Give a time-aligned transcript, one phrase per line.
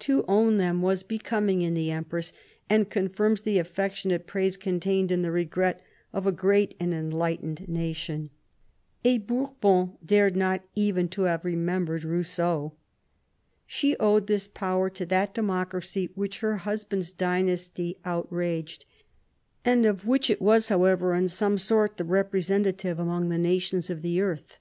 [0.00, 2.34] To own them was becoming in the Em press,
[2.68, 5.80] and confirms the affectionate praise contained in the regret
[6.12, 8.28] of a great and enlightened nation.
[9.02, 12.74] A Bourbon dared not even to have remembered Rousseau.
[13.66, 18.84] She owed this power to that democracy which her husband's dynasty outraged,
[19.64, 20.76] and of which it was 119
[21.08, 24.58] however in some sort the representative among the nations of the earth.